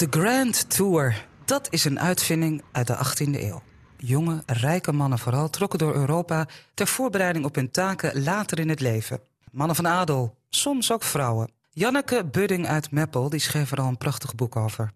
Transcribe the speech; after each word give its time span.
De 0.00 0.06
Grand 0.10 0.70
Tour, 0.70 1.26
dat 1.44 1.66
is 1.70 1.84
een 1.84 2.00
uitvinding 2.00 2.62
uit 2.72 2.86
de 2.86 2.96
18e 2.96 3.40
eeuw. 3.40 3.62
Jonge, 3.96 4.42
rijke 4.46 4.92
mannen 4.92 5.18
vooral 5.18 5.50
trokken 5.50 5.78
door 5.78 5.94
Europa 5.94 6.48
ter 6.74 6.86
voorbereiding 6.86 7.44
op 7.44 7.54
hun 7.54 7.70
taken 7.70 8.22
later 8.22 8.58
in 8.58 8.68
het 8.68 8.80
leven. 8.80 9.20
Mannen 9.52 9.76
van 9.76 9.86
adel, 9.86 10.36
soms 10.48 10.92
ook 10.92 11.02
vrouwen. 11.02 11.50
Janneke 11.70 12.24
Budding 12.24 12.66
uit 12.66 12.90
Meppel 12.90 13.28
die 13.28 13.40
schreef 13.40 13.72
er 13.72 13.80
al 13.80 13.88
een 13.88 13.98
prachtig 13.98 14.34
boek 14.34 14.56
over. 14.56 14.90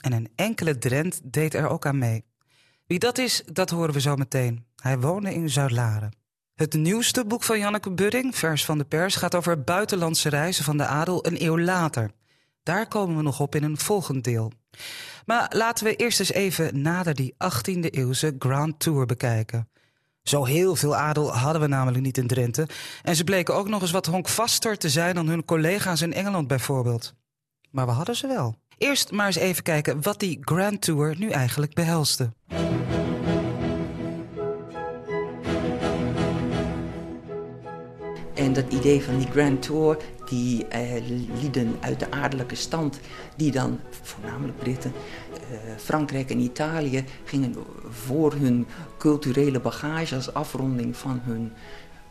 En 0.00 0.12
een 0.12 0.28
enkele 0.34 0.78
Drent 0.78 1.20
deed 1.24 1.54
er 1.54 1.68
ook 1.68 1.86
aan 1.86 1.98
mee. 1.98 2.24
Wie 2.86 2.98
dat 2.98 3.18
is, 3.18 3.42
dat 3.52 3.70
horen 3.70 3.94
we 3.94 4.00
zo 4.00 4.16
meteen. 4.16 4.64
Hij 4.76 4.98
woonde 4.98 5.34
in 5.34 5.50
Zuidlaren. 5.50 6.16
Het 6.54 6.74
nieuwste 6.74 7.24
boek 7.24 7.42
van 7.42 7.58
Janneke 7.58 7.90
Budding, 7.90 8.36
vers 8.36 8.64
van 8.64 8.78
de 8.78 8.84
pers, 8.84 9.16
gaat 9.16 9.34
over 9.34 9.62
buitenlandse 9.62 10.28
reizen 10.28 10.64
van 10.64 10.76
de 10.76 10.86
adel 10.86 11.26
een 11.26 11.42
eeuw 11.44 11.58
later. 11.58 12.10
Daar 12.68 12.88
komen 12.88 13.16
we 13.16 13.22
nog 13.22 13.40
op 13.40 13.54
in 13.54 13.62
een 13.62 13.78
volgend 13.78 14.24
deel. 14.24 14.52
Maar 15.26 15.52
laten 15.54 15.84
we 15.84 15.96
eerst 15.96 16.20
eens 16.20 16.32
even 16.32 16.82
nader 16.82 17.14
die 17.14 17.34
18e 17.34 17.90
eeuwse 17.90 18.34
Grand 18.38 18.80
Tour 18.80 19.06
bekijken. 19.06 19.68
Zo 20.22 20.44
heel 20.44 20.76
veel 20.76 20.96
adel 20.96 21.36
hadden 21.36 21.60
we 21.60 21.66
namelijk 21.66 22.04
niet 22.04 22.18
in 22.18 22.26
Drenthe. 22.26 22.68
En 23.02 23.16
ze 23.16 23.24
bleken 23.24 23.54
ook 23.54 23.68
nog 23.68 23.80
eens 23.80 23.90
wat 23.90 24.06
honkvaster 24.06 24.78
te 24.78 24.88
zijn 24.88 25.14
dan 25.14 25.28
hun 25.28 25.44
collega's 25.44 26.00
in 26.00 26.12
Engeland 26.12 26.48
bijvoorbeeld. 26.48 27.14
Maar 27.70 27.86
we 27.86 27.92
hadden 27.92 28.16
ze 28.16 28.26
wel. 28.26 28.56
Eerst 28.78 29.10
maar 29.10 29.26
eens 29.26 29.36
even 29.36 29.62
kijken 29.62 30.02
wat 30.02 30.20
die 30.20 30.38
Grand 30.40 30.80
Tour 30.80 31.14
nu 31.18 31.30
eigenlijk 31.30 31.74
behelste. 31.74 32.32
En 38.48 38.54
dat 38.54 38.72
idee 38.72 39.02
van 39.02 39.18
die 39.18 39.30
Grand 39.30 39.62
Tour, 39.62 39.96
die 40.28 40.66
eh, 40.66 40.80
lieden 41.40 41.76
uit 41.80 42.00
de 42.00 42.10
adellijke 42.10 42.54
stand, 42.54 43.00
die 43.36 43.52
dan, 43.52 43.78
voornamelijk 44.02 44.58
Britten, 44.58 44.92
eh, 45.32 45.58
Frankrijk 45.76 46.30
en 46.30 46.38
Italië, 46.38 47.04
gingen 47.24 47.54
voor 47.90 48.32
hun 48.32 48.66
culturele 48.98 49.60
bagage 49.60 50.14
als 50.14 50.34
afronding 50.34 50.96
van 50.96 51.20
hun 51.22 51.52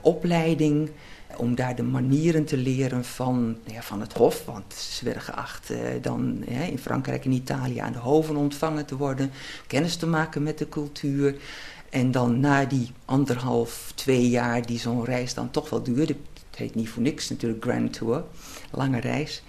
opleiding, 0.01 0.89
om 1.37 1.55
daar 1.55 1.75
de 1.75 1.83
manieren 1.83 2.45
te 2.45 2.57
leren 2.57 3.05
van, 3.05 3.45
nou 3.45 3.73
ja, 3.73 3.81
van 3.81 4.01
het 4.01 4.13
hof. 4.13 4.45
Want 4.45 4.73
ze 4.73 5.05
werden 5.05 5.23
geacht 5.23 5.69
eh, 5.69 5.79
dan 6.01 6.43
in 6.45 6.79
Frankrijk 6.79 7.25
en 7.25 7.31
Italië 7.31 7.77
aan 7.77 7.91
de 7.91 7.99
hoven 7.99 8.35
ontvangen 8.35 8.85
te 8.85 8.97
worden, 8.97 9.31
kennis 9.67 9.95
te 9.95 10.07
maken 10.07 10.43
met 10.43 10.57
de 10.57 10.69
cultuur. 10.69 11.35
En 11.89 12.11
dan 12.11 12.39
na 12.39 12.65
die 12.65 12.91
anderhalf, 13.05 13.91
twee 13.95 14.29
jaar 14.29 14.65
die 14.65 14.79
zo'n 14.79 15.05
reis 15.05 15.33
dan 15.33 15.51
toch 15.51 15.69
wel 15.69 15.83
duurde, 15.83 16.15
het 16.49 16.59
heet 16.59 16.75
niet 16.75 16.89
voor 16.89 17.01
niks 17.01 17.29
natuurlijk 17.29 17.63
Grand 17.63 17.93
Tour, 17.93 18.23
lange 18.71 18.99
reis, 18.99 19.43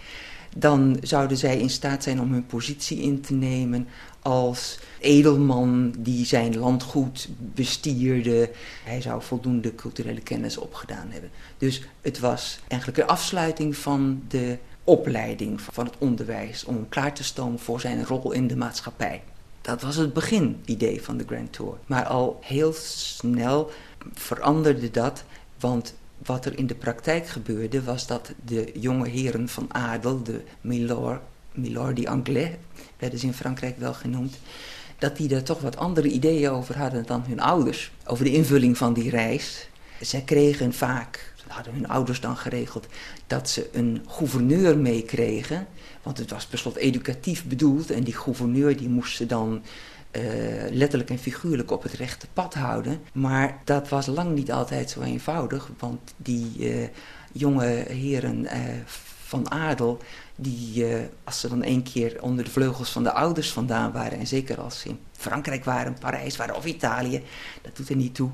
dan 0.57 0.97
zouden 1.03 1.37
zij 1.37 1.59
in 1.59 1.71
staat 1.71 2.03
zijn 2.03 2.21
om 2.21 2.33
hun 2.33 2.47
positie 2.47 2.99
in 2.99 3.21
te 3.21 3.35
nemen 3.35 3.89
als 4.23 4.79
edelman 5.01 5.95
die 5.99 6.27
zijn 6.27 6.59
landgoed 6.59 7.29
bestierde. 7.39 8.51
Hij 8.85 9.01
zou 9.01 9.23
voldoende 9.23 9.75
culturele 9.75 10.21
kennis 10.21 10.59
opgedaan 10.59 11.09
hebben. 11.11 11.31
Dus 11.59 11.83
het 12.01 12.19
was 12.19 12.61
eigenlijk 12.69 13.01
een 13.01 13.07
afsluiting 13.07 13.77
van 13.77 14.23
de 14.29 14.59
opleiding, 14.85 15.61
van 15.61 15.85
het 15.85 15.95
onderwijs, 15.99 16.65
om 16.65 16.89
klaar 16.89 17.15
te 17.15 17.25
stomen 17.25 17.59
voor 17.59 17.81
zijn 17.81 18.05
rol 18.05 18.33
in 18.33 18.47
de 18.47 18.57
maatschappij. 18.57 19.23
Dat 19.69 19.83
was 19.83 19.97
het 19.97 20.13
beginidee 20.13 21.03
van 21.03 21.17
de 21.17 21.25
Grand 21.27 21.53
Tour. 21.53 21.77
Maar 21.87 22.05
al 22.05 22.39
heel 22.43 22.73
snel 22.73 23.71
veranderde 24.13 24.91
dat, 24.91 25.25
want 25.61 25.95
wat 26.19 26.45
er 26.45 26.59
in 26.59 26.67
de 26.67 26.75
praktijk 26.75 27.29
gebeurde 27.29 27.83
was 27.83 28.07
dat 28.07 28.33
de 28.45 28.73
jonge 28.75 29.09
heren 29.09 29.49
van 29.49 29.75
adel, 29.75 30.23
de 30.23 30.41
milord, 30.61 31.21
milordi 31.53 32.07
anglais, 32.07 32.51
werden 32.99 33.19
ze 33.19 33.27
in 33.27 33.35
Frankrijk 33.35 33.79
wel 33.79 33.95
genoemd, 33.95 34.39
dat 34.99 35.17
die 35.17 35.35
er 35.35 35.43
toch 35.43 35.61
wat 35.61 35.77
andere 35.77 36.09
ideeën 36.09 36.51
over 36.51 36.79
hadden 36.79 37.07
dan 37.07 37.25
hun 37.27 37.41
ouders. 37.41 37.93
Over 38.07 38.25
de 38.25 38.33
invulling 38.33 38.79
van 38.79 38.93
die 38.93 39.11
reis. 39.11 39.69
Zij 40.01 40.23
kregen 40.23 40.73
vaak, 40.73 41.35
hadden 41.49 41.75
hun 41.75 41.89
ouders 41.89 42.21
dan 42.21 42.37
geregeld, 42.37 42.87
dat 43.27 43.49
ze 43.49 43.69
een 43.73 44.03
gouverneur 44.07 44.79
meekregen. 44.79 45.67
Want 46.03 46.19
het 46.19 46.31
was 46.31 46.47
per 46.47 46.59
slot 46.59 46.77
educatief 46.77 47.45
bedoeld 47.45 47.91
en 47.91 48.05
die 48.05 48.15
gouverneur 48.15 48.77
die 48.77 48.89
moest 48.89 49.17
ze 49.17 49.27
dan 49.27 49.63
uh, 50.13 50.23
letterlijk 50.71 51.11
en 51.11 51.19
figuurlijk 51.19 51.71
op 51.71 51.83
het 51.83 51.93
rechte 51.93 52.27
pad 52.33 52.55
houden. 52.55 53.01
Maar 53.13 53.61
dat 53.65 53.89
was 53.89 54.07
lang 54.07 54.35
niet 54.35 54.53
altijd 54.53 54.91
zo 54.91 55.01
eenvoudig, 55.01 55.71
want 55.79 56.15
die 56.17 56.53
uh, 56.59 56.89
jonge 57.33 57.67
heren 57.89 58.45
uh, 58.45 58.51
van 59.29 59.51
adel, 59.51 59.99
die 60.37 60.85
als 61.25 61.41
ze 61.41 61.49
dan 61.49 61.65
een 61.65 61.83
keer 61.83 62.23
onder 62.23 62.45
de 62.45 62.51
vleugels 62.51 62.91
van 62.91 63.03
de 63.03 63.13
ouders 63.13 63.53
vandaan 63.53 63.93
waren, 63.93 64.19
en 64.19 64.27
zeker 64.27 64.61
als 64.61 64.81
ze 64.81 64.89
in 64.89 64.99
Frankrijk 65.13 65.65
waren, 65.65 65.97
Parijs 66.01 66.37
waren 66.37 66.57
of 66.57 66.65
Italië, 66.65 67.23
dat 67.63 67.77
doet 67.77 67.89
er 67.89 67.97
niet 67.97 68.15
toe, 68.15 68.31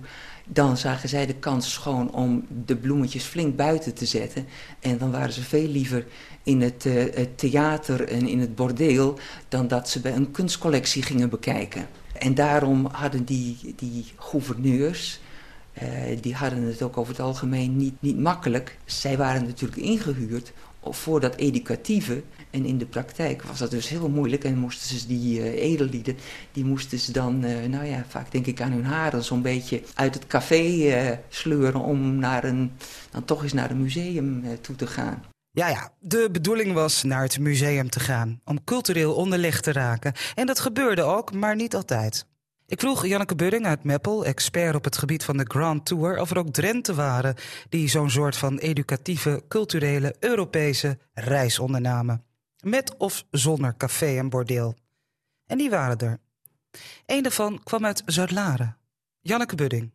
dan 0.46 0.76
zagen 0.76 1.08
zij 1.08 1.26
de 1.26 1.34
kans 1.34 1.72
schoon 1.72 2.12
om 2.12 2.46
de 2.64 2.76
bloemetjes 2.76 3.24
flink 3.24 3.56
buiten 3.56 3.94
te 3.94 4.06
zetten. 4.06 4.46
En 4.80 4.98
dan 4.98 5.10
waren 5.10 5.32
ze 5.32 5.42
veel 5.42 5.68
liever 5.68 6.06
in 6.42 6.60
het, 6.60 6.84
het, 6.84 7.38
theater 7.38 8.08
en 8.08 8.28
in 8.28 8.40
het 8.40 8.54
bordeel 8.54 9.18
dan 9.48 9.68
dat 9.68 9.88
ze 9.88 10.00
bij 10.00 10.14
een 10.14 10.30
kunstcollectie 10.30 11.02
gingen 11.02 11.30
bekijken. 11.30 11.88
En 12.12 12.34
daarom 12.34 12.86
hadden 12.86 13.24
die, 13.24 13.74
die 13.76 14.04
gouverneurs, 14.16 15.20
uh, 15.82 15.88
die 16.20 16.34
hadden 16.34 16.62
het 16.62 16.82
ook 16.82 16.96
over 16.96 17.12
het 17.12 17.22
algemeen 17.22 17.76
niet, 17.76 17.94
niet 18.00 18.18
makkelijk. 18.18 18.78
Zij 18.84 19.16
waren 19.16 19.44
natuurlijk 19.44 19.80
ingehuurd 19.82 20.52
voor 20.90 21.20
dat 21.20 21.34
educatieve. 21.36 22.22
En 22.50 22.64
in 22.64 22.78
de 22.78 22.86
praktijk 22.86 23.42
was 23.42 23.58
dat 23.58 23.70
dus 23.70 23.88
heel 23.88 24.08
moeilijk. 24.08 24.44
En 24.44 24.58
moesten 24.58 24.98
ze 24.98 25.06
die 25.06 25.38
uh, 25.38 25.62
edellieden, 25.62 26.16
die 26.52 26.64
moesten 26.64 26.98
ze 26.98 27.12
dan, 27.12 27.44
uh, 27.44 27.64
nou 27.64 27.84
ja, 27.84 28.04
vaak 28.08 28.32
denk 28.32 28.46
ik 28.46 28.60
aan 28.60 28.72
hun 28.72 28.84
haren 28.84 29.24
zo'n 29.24 29.42
beetje 29.42 29.82
uit 29.94 30.14
het 30.14 30.26
café 30.26 30.62
uh, 30.62 31.16
sleuren 31.28 31.80
om 31.80 32.16
naar 32.16 32.44
een, 32.44 32.72
dan 33.10 33.24
toch 33.24 33.42
eens 33.42 33.52
naar 33.52 33.70
een 33.70 33.82
museum 33.82 34.44
toe 34.60 34.76
te 34.76 34.86
gaan. 34.86 35.22
Ja, 35.50 35.68
ja, 35.68 35.92
de 36.00 36.28
bedoeling 36.32 36.72
was 36.72 37.02
naar 37.02 37.22
het 37.22 37.38
museum 37.38 37.90
te 37.90 38.00
gaan, 38.00 38.40
om 38.44 38.64
cultureel 38.64 39.14
onderlegd 39.14 39.62
te 39.62 39.72
raken. 39.72 40.12
En 40.34 40.46
dat 40.46 40.60
gebeurde 40.60 41.02
ook, 41.02 41.32
maar 41.32 41.56
niet 41.56 41.74
altijd. 41.74 42.26
Ik 42.66 42.80
vroeg 42.80 43.06
Janneke 43.06 43.34
Budding 43.34 43.66
uit 43.66 43.84
Meppel, 43.84 44.24
expert 44.24 44.74
op 44.74 44.84
het 44.84 44.98
gebied 44.98 45.24
van 45.24 45.36
de 45.36 45.44
Grand 45.48 45.86
Tour, 45.86 46.20
of 46.20 46.30
er 46.30 46.38
ook 46.38 46.52
Drenten 46.52 46.94
waren 46.96 47.34
die 47.68 47.88
zo'n 47.88 48.10
soort 48.10 48.36
van 48.36 48.58
educatieve, 48.58 49.42
culturele, 49.48 50.14
Europese 50.20 50.98
reis 51.12 51.58
ondernamen. 51.58 52.24
Met 52.62 52.96
of 52.96 53.24
zonder 53.30 53.76
café 53.76 54.18
en 54.18 54.28
bordeel. 54.28 54.74
En 55.46 55.58
die 55.58 55.70
waren 55.70 55.98
er. 55.98 56.18
Een 57.06 57.22
daarvan 57.22 57.62
kwam 57.62 57.84
uit 57.84 58.02
Zuid-Laren. 58.06 58.76
Janneke 59.20 59.54
Budding. 59.54 59.90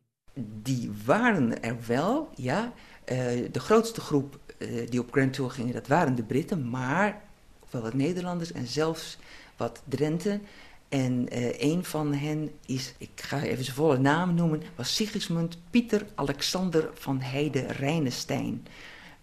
Die 0.61 0.91
waren 1.05 1.63
er 1.63 1.77
wel, 1.87 2.29
ja. 2.35 2.73
Uh, 3.05 3.17
de 3.51 3.59
grootste 3.59 4.01
groep 4.01 4.39
uh, 4.57 4.89
die 4.89 4.99
op 4.99 5.11
Grand 5.11 5.33
Tour 5.33 5.51
gingen, 5.51 5.73
dat 5.73 5.87
waren 5.87 6.15
de 6.15 6.23
Britten, 6.23 6.69
maar 6.69 7.21
ook 7.59 7.71
wel 7.71 7.81
wat 7.81 7.93
Nederlanders 7.93 8.51
en 8.51 8.67
zelfs 8.67 9.17
wat 9.57 9.81
Drenten. 9.85 10.41
En 10.89 11.37
uh, 11.37 11.61
een 11.61 11.83
van 11.85 12.13
hen 12.13 12.51
is, 12.65 12.93
ik 12.97 13.09
ga 13.15 13.41
even 13.41 13.63
zijn 13.63 13.75
volle 13.75 13.97
naam 13.97 14.33
noemen, 14.33 14.61
was 14.75 14.95
Sigismund 14.95 15.57
Pieter 15.69 16.05
Alexander 16.15 16.89
van 16.93 17.21
Heide 17.21 17.59
Reinestein. 17.59 18.67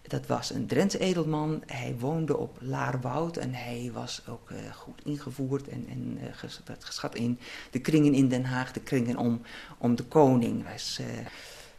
Dat 0.01 0.25
was 0.25 0.49
een 0.49 0.67
Drents 0.67 0.97
edelman. 0.97 1.63
Hij 1.65 1.95
woonde 1.99 2.37
op 2.37 2.57
Laarwoud 2.61 3.37
en 3.37 3.53
hij 3.53 3.89
was 3.93 4.21
ook 4.27 4.49
uh, 4.49 4.57
goed 4.73 5.01
ingevoerd 5.03 5.67
en, 5.67 5.87
en 5.89 6.19
ges, 6.31 6.61
werd 6.65 6.83
geschat 6.83 7.15
in 7.15 7.39
de 7.71 7.79
kringen 7.79 8.13
in 8.13 8.27
Den 8.27 8.45
Haag, 8.45 8.71
de 8.71 8.79
kringen 8.79 9.17
om, 9.17 9.41
om 9.77 9.95
de 9.95 10.03
koning. 10.03 10.63
Hij 10.63 10.71
was, 10.73 10.99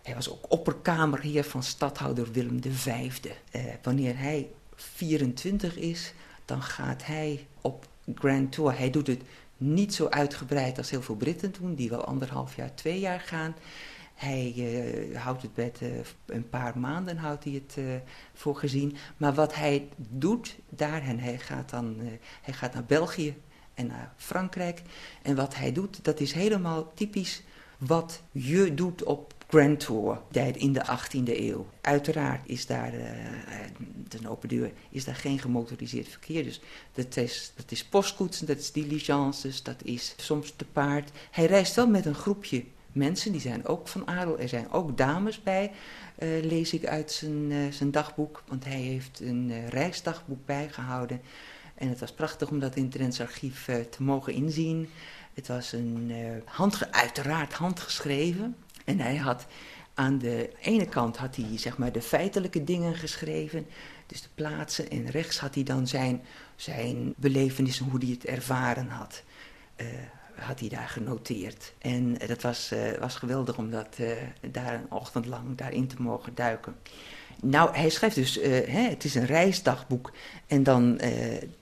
hij 0.02 0.14
was 0.14 0.30
ook 0.30 0.52
opperkamerheer 0.52 1.44
van 1.44 1.62
stadhouder 1.62 2.32
Willem 2.32 2.60
V. 2.62 3.10
wanneer 3.82 4.18
hij 4.18 4.48
24 4.74 5.76
is, 5.76 6.12
dan 6.44 6.62
gaat 6.62 7.06
hij 7.06 7.46
op 7.60 7.86
Grand 8.14 8.52
Tour. 8.52 8.78
Hij 8.78 8.90
doet 8.90 9.06
het 9.06 9.22
niet 9.58 9.94
zo 9.94 10.08
uitgebreid 10.08 10.78
als 10.78 10.90
heel 10.90 11.02
veel 11.02 11.16
Britten 11.16 11.52
doen, 11.60 11.74
die 11.74 11.90
wel 11.90 12.04
anderhalf 12.04 12.56
jaar, 12.56 12.74
twee 12.74 13.00
jaar 13.00 13.20
gaan. 13.20 13.54
Hij 14.14 14.54
uh, 14.56 15.18
houdt 15.18 15.42
het 15.42 15.54
bij 15.54 15.72
uh, 15.82 15.88
een 16.26 16.48
paar 16.48 16.78
maanden 16.78 17.16
houdt 17.16 17.44
hij 17.44 17.52
het 17.52 17.76
uh, 17.78 17.84
voor 18.34 18.56
gezien. 18.56 18.96
Maar 19.16 19.34
wat 19.34 19.54
hij 19.54 19.88
doet 19.96 20.56
daar, 20.68 21.02
en 21.02 21.18
hij 21.18 21.38
gaat 21.38 21.70
dan 21.70 21.96
hij 22.42 22.54
gaat 22.54 22.74
naar 22.74 22.84
België 22.84 23.36
en 23.74 23.86
naar 23.86 24.12
Frankrijk. 24.16 24.82
En 25.22 25.36
wat 25.36 25.54
hij 25.54 25.72
doet, 25.72 26.04
dat 26.04 26.20
is 26.20 26.32
helemaal 26.32 26.92
typisch 26.94 27.42
wat 27.78 28.22
je 28.32 28.74
doet 28.74 29.02
op 29.02 29.34
Grand 29.48 29.80
Tour 29.80 30.20
in 30.52 30.72
de 30.72 30.84
18e 30.86 31.22
eeuw. 31.24 31.66
Uiteraard 31.80 32.40
is 32.44 32.66
daar, 32.66 32.92
ten 34.08 34.26
open 34.26 34.48
deur, 34.48 34.72
is 34.90 35.04
daar 35.04 35.14
geen 35.14 35.38
gemotoriseerd 35.38 36.08
verkeer. 36.08 36.44
Dus 36.44 36.60
dat 36.92 37.16
is, 37.16 37.52
dat 37.56 37.70
is 37.70 37.84
postkoetsen, 37.84 38.46
dat 38.46 38.58
is 38.58 38.72
diligences, 38.72 39.62
dat 39.62 39.82
is 39.82 40.14
soms 40.16 40.52
te 40.56 40.64
paard. 40.64 41.10
Hij 41.30 41.46
reist 41.46 41.74
wel 41.74 41.88
met 41.88 42.06
een 42.06 42.14
groepje 42.14 42.64
mensen, 42.92 43.32
die 43.32 43.40
zijn 43.40 43.66
ook 43.66 43.88
van 43.88 44.06
adel. 44.06 44.38
Er 44.38 44.48
zijn 44.48 44.70
ook 44.70 44.96
dames 44.96 45.42
bij, 45.42 45.70
uh, 46.18 46.44
lees 46.44 46.72
ik 46.72 46.86
uit 46.86 47.12
zijn, 47.12 47.50
uh, 47.50 47.72
zijn 47.72 47.90
dagboek. 47.90 48.42
Want 48.46 48.64
hij 48.64 48.80
heeft 48.80 49.20
een 49.20 49.50
uh, 49.50 49.68
reisdagboek 49.68 50.46
bijgehouden. 50.46 51.20
En 51.74 51.88
het 51.88 52.00
was 52.00 52.12
prachtig 52.12 52.50
om 52.50 52.58
dat 52.58 52.76
in 52.76 52.92
het 52.98 53.20
archief 53.20 53.64
te 53.64 54.02
mogen 54.02 54.32
inzien. 54.32 54.88
Het 55.34 55.48
was 55.48 55.72
een 55.72 56.12
uiteraard 56.90 57.52
handgeschreven. 57.52 58.56
En 58.88 59.00
hij 59.00 59.16
had 59.16 59.46
aan 59.94 60.18
de 60.18 60.50
ene 60.60 60.86
kant 60.86 61.16
had 61.16 61.36
hij 61.36 61.58
zeg 61.58 61.78
maar 61.78 61.92
de 61.92 62.02
feitelijke 62.02 62.64
dingen 62.64 62.94
geschreven, 62.94 63.66
dus 64.06 64.22
de 64.22 64.28
plaatsen. 64.34 64.90
En 64.90 65.10
rechts 65.10 65.38
had 65.38 65.54
hij 65.54 65.64
dan 65.64 65.86
zijn, 65.86 66.22
zijn 66.56 67.14
belevenissen, 67.16 67.86
hoe 67.86 68.00
hij 68.00 68.08
het 68.08 68.24
ervaren 68.24 68.88
had. 68.88 69.22
Uh, 69.76 69.86
had 70.34 70.60
hij 70.60 70.68
daar 70.68 70.88
genoteerd. 70.88 71.72
En 71.78 72.16
dat 72.26 72.42
was, 72.42 72.72
uh, 72.72 72.98
was 73.00 73.14
geweldig 73.14 73.58
om 73.58 73.70
dat, 73.70 73.96
uh, 74.00 74.10
daar 74.50 74.74
een 74.74 74.90
ochtend 74.90 75.26
lang 75.26 75.56
daarin 75.56 75.86
te 75.86 76.02
mogen 76.02 76.34
duiken. 76.34 76.76
Nou, 77.42 77.76
hij 77.76 77.88
schrijft 77.88 78.14
dus, 78.14 78.34
hè, 78.66 78.88
het 78.88 79.04
is 79.04 79.14
een 79.14 79.26
reisdagboek. 79.26 80.12
En 80.46 80.62
dan, 80.62 81.00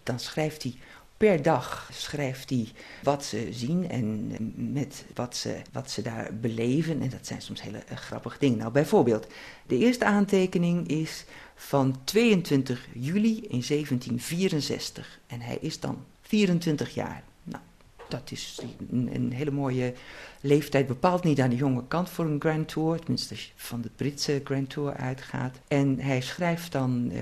dan 0.02 0.20
schrijft 0.20 0.62
hij 0.62 0.74
Per 1.16 1.42
dag 1.42 1.90
schrijft 1.92 2.50
hij 2.50 2.68
wat 3.02 3.24
ze 3.24 3.48
zien 3.50 3.90
en 3.90 4.36
met 4.72 5.04
wat 5.14 5.36
ze, 5.36 5.56
wat 5.72 5.90
ze 5.90 6.02
daar 6.02 6.34
beleven. 6.40 7.02
En 7.02 7.08
dat 7.08 7.26
zijn 7.26 7.42
soms 7.42 7.62
hele 7.62 7.82
uh, 7.90 7.96
grappige 7.96 8.36
dingen. 8.38 8.58
Nou, 8.58 8.72
bijvoorbeeld, 8.72 9.26
de 9.66 9.78
eerste 9.78 10.04
aantekening 10.04 10.88
is 10.88 11.24
van 11.54 11.96
22 12.04 12.86
juli 12.92 13.34
in 13.34 13.62
1764. 13.68 15.18
En 15.26 15.40
hij 15.40 15.58
is 15.60 15.80
dan 15.80 16.04
24 16.22 16.94
jaar. 16.94 17.22
Nou, 17.42 17.62
dat 18.08 18.30
is 18.30 18.60
een, 18.90 19.32
hele 19.32 19.50
mooie 19.50 19.94
leeftijd. 20.40 20.86
Bepaald 20.86 21.24
niet 21.24 21.40
aan 21.40 21.50
de 21.50 21.56
jonge 21.56 21.86
kant 21.88 22.10
voor 22.10 22.24
een 22.24 22.40
Grand 22.40 22.68
Tour. 22.68 22.98
Tenminste, 22.98 23.34
als 23.34 23.44
je 23.44 23.52
van 23.56 23.80
de 23.80 23.90
Britse 23.96 24.40
Grand 24.44 24.70
Tour 24.70 24.94
uitgaat. 24.94 25.58
En 25.68 25.98
hij 26.00 26.20
schrijft 26.20 26.72
dan... 26.72 27.10
Uh, 27.12 27.20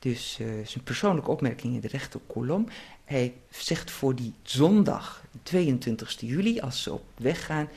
dus 0.00 0.38
uh, 0.40 0.46
zijn 0.66 0.84
persoonlijke 0.84 1.30
opmerking 1.30 1.74
in 1.74 1.80
de 1.80 1.88
rechterkolom. 1.88 2.66
Hij 3.04 3.34
zegt 3.50 3.90
voor 3.90 4.14
die 4.14 4.32
zondag, 4.42 5.24
22 5.42 6.20
juli, 6.20 6.60
als 6.60 6.82
ze 6.82 6.92
op 6.92 7.04
weg 7.16 7.46
gaan, 7.46 7.68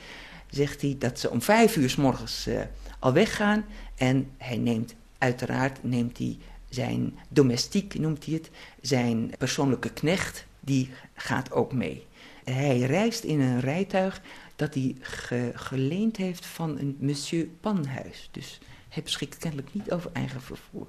zegt 0.50 0.82
hij 0.82 0.96
dat 1.00 1.20
ze 1.20 1.30
om 1.30 1.42
vijf 1.42 1.76
uur 1.76 1.90
s 1.90 1.96
morgens 1.96 2.48
uh, 2.48 2.62
al 3.00 3.14
weggaan. 3.14 3.66
En 3.96 4.32
hij 4.38 4.58
neemt, 4.58 4.96
uiteraard 5.18 5.84
neemt 5.84 6.18
hij 6.18 6.38
zijn 6.70 7.18
domestiek, 7.30 8.00
noemt 8.00 8.26
hij 8.26 8.34
het, 8.34 8.50
zijn 8.82 9.34
persoonlijke 9.38 9.90
knecht, 9.90 10.46
die 10.60 10.90
gaat 11.14 11.52
ook 11.52 11.74
mee. 11.74 12.06
Hij 12.44 12.80
reist 12.80 13.24
in 13.24 13.40
een 13.40 13.60
rijtuig 13.60 14.22
dat 14.56 14.74
hij 14.74 14.96
ge 15.00 15.52
geleend 15.54 16.18
heeft 16.18 16.46
van 16.46 16.80
een 16.80 16.98
monsieur 17.00 17.46
Panhuis. 17.46 18.30
Dus 18.32 18.60
hij 18.90 19.04
beschikt 19.04 19.38
kennelijk 19.38 19.74
niet 19.74 19.92
over 19.92 20.10
eigen 20.14 20.42
vervoer. 20.42 20.88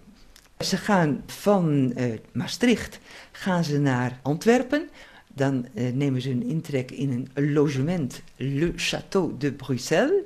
Ze 0.64 0.76
gaan 0.76 1.22
van 1.26 1.92
uh, 1.96 2.04
Maastricht 2.32 2.98
gaan 3.32 3.64
ze 3.64 3.78
naar 3.78 4.18
Antwerpen. 4.22 4.88
Dan 5.34 5.66
uh, 5.74 5.92
nemen 5.92 6.20
ze 6.20 6.30
een 6.30 6.48
intrek 6.48 6.90
in 6.90 7.28
een 7.34 7.52
logement, 7.52 8.22
Le 8.36 8.72
Château 8.76 9.38
de 9.38 9.52
Bruxelles. 9.52 10.22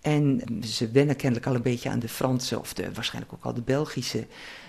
En 0.00 0.42
ze 0.64 0.90
wennen 0.90 1.16
kennelijk 1.16 1.46
al 1.46 1.54
een 1.54 1.62
beetje 1.62 1.90
aan 1.90 1.98
de 1.98 2.08
Franse, 2.08 2.58
of 2.58 2.74
de, 2.74 2.92
waarschijnlijk 2.92 3.32
ook 3.32 3.44
al 3.44 3.54
de 3.54 3.62
Belgische 3.62 4.26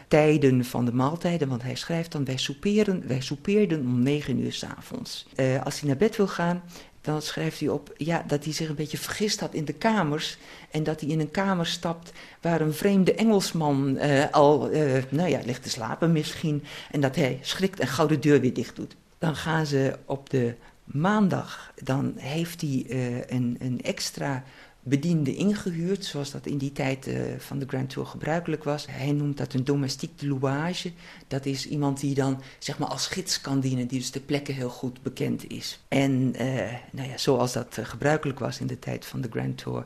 tijden 0.08 0.66
van 0.66 0.86
de 0.86 0.94
maaltijden. 0.94 1.48
Want 1.48 1.64
hij 1.64 1.76
schrijft 1.76 2.12
dan, 2.12 2.26
wij, 2.26 2.38
souperen, 2.38 3.08
wij 3.08 3.22
soupeerden 3.22 3.80
om 3.80 4.04
negen 4.04 4.40
uur 4.40 4.54
s'avonds. 4.54 5.28
Uh, 5.36 5.64
als 5.64 5.80
hij 5.80 5.90
naar 5.90 5.98
bed 5.98 6.16
wil 6.16 6.28
gaan, 6.28 6.64
dan 7.02 7.22
schrijft 7.22 7.60
hij 7.60 7.70
op 7.70 7.94
ja, 7.98 8.24
dat 8.28 8.44
hij 8.44 8.54
zich 8.54 8.70
een 8.70 8.76
beetje 8.76 8.98
vergist 8.98 9.40
had 9.40 9.54
in 9.54 9.66
de 9.66 9.74
kamers. 9.74 10.38
En 10.72 10.84
dat 10.84 11.00
hij 11.00 11.10
in 11.10 11.20
een 11.20 11.32
kamer 11.32 11.66
stapt 11.66 12.12
waar 12.42 12.62
een 12.62 12.74
vreemde 12.74 13.14
Engelsman 13.14 13.98
uh, 13.98 14.30
al, 14.32 14.72
uh, 14.72 15.04
nou 15.10 15.30
ja, 15.30 15.40
ligt 15.46 15.64
te 15.64 15.70
slapen 15.70 16.12
misschien. 16.12 16.64
En 16.92 17.02
dat 17.02 17.16
hij 17.16 17.40
schrikt 17.42 17.80
en 17.80 17.88
gauw 17.88 18.08
de 18.08 18.20
deur 18.20 18.42
weer 18.42 18.54
dicht 18.54 18.76
doet. 18.76 18.96
Dan 19.18 19.36
gaan 19.36 19.66
ze 19.66 19.98
op 20.06 20.30
de 20.30 20.56
maandag, 20.84 21.72
dan 21.84 22.14
heeft 22.16 22.62
hij 22.62 22.86
uh, 22.88 23.18
een, 23.18 23.58
een 23.60 23.82
extra 23.82 24.44
bediende 24.84 25.36
ingehuurd, 25.36 26.06
zoals 26.06 26.32
dat 26.32 26.46
in 26.46 26.58
die 26.58 26.72
tijd 26.72 27.08
uh, 27.08 27.22
van 27.38 27.60
de 27.60 27.66
Grand 27.68 27.90
Tour 27.90 28.08
gebruikelijk 28.08 28.64
was. 28.64 28.88
Hij 28.90 29.12
noemt 29.12 29.38
dat 29.38 29.54
een 29.54 29.64
domestique 29.64 30.16
de 30.16 30.28
louage. 30.28 30.92
Dat 31.28 31.46
is 31.46 31.68
iemand 31.68 32.00
die 32.00 32.16
dan 32.16 32.42
zeg 32.60 32.80
maar 32.80 32.88
als 32.88 33.08
gids 33.08 33.42
kan 33.42 33.60
dienen, 33.60 33.88
die 33.88 34.00
dus 34.00 34.12
de 34.12 34.20
plekken 34.20 34.54
heel 34.54 34.70
goed 34.70 35.02
bekend 35.02 35.50
is. 35.50 35.80
En 35.88 36.12
uh, 36.12 36.74
nou 36.92 37.10
ja, 37.10 37.18
zoals 37.18 37.54
dat 37.54 37.78
uh, 37.78 37.86
gebruikelijk 37.86 38.40
was 38.40 38.60
in 38.60 38.68
de 38.68 38.80
tijd 38.80 39.06
van 39.06 39.22
de 39.22 39.30
Grand 39.32 39.58
Tour, 39.58 39.86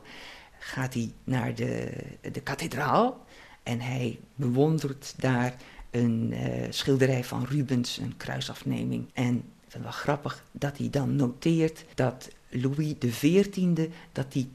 gaat 0.58 0.94
hij 0.94 1.12
naar 1.24 1.54
de, 1.54 1.92
de 2.32 2.40
kathedraal 2.40 3.24
en 3.62 3.80
hij 3.80 4.18
bewondert 4.34 5.14
daar 5.16 5.54
een 5.90 6.34
schilderij 6.70 7.24
van 7.24 7.44
Rubens, 7.44 7.98
een 7.98 8.16
kruisafneming. 8.16 9.08
En 9.12 9.42
ik 9.76 9.82
wel 9.82 9.90
grappig 9.90 10.44
dat 10.52 10.78
hij 10.78 10.90
dan 10.90 11.16
noteert 11.16 11.84
dat 11.94 12.28
Louis 12.48 12.94
XIV 12.98 13.88
dat 14.12 14.26
hij 14.32 14.48